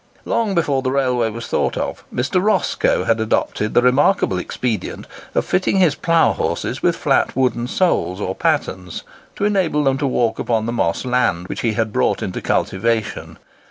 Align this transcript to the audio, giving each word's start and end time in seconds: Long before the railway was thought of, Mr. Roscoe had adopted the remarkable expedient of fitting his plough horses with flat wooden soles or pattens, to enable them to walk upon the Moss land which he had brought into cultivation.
Long 0.25 0.55
before 0.55 0.81
the 0.81 0.89
railway 0.89 1.29
was 1.29 1.45
thought 1.45 1.77
of, 1.77 2.03
Mr. 2.11 2.41
Roscoe 2.43 3.03
had 3.03 3.19
adopted 3.19 3.75
the 3.75 3.83
remarkable 3.83 4.39
expedient 4.39 5.05
of 5.35 5.45
fitting 5.45 5.77
his 5.77 5.93
plough 5.93 6.33
horses 6.33 6.81
with 6.81 6.95
flat 6.95 7.35
wooden 7.35 7.67
soles 7.67 8.19
or 8.19 8.33
pattens, 8.33 9.03
to 9.35 9.45
enable 9.45 9.83
them 9.83 9.99
to 9.99 10.07
walk 10.07 10.39
upon 10.39 10.65
the 10.65 10.71
Moss 10.73 11.05
land 11.05 11.47
which 11.49 11.61
he 11.61 11.73
had 11.73 11.93
brought 11.93 12.23
into 12.23 12.41
cultivation. 12.41 13.37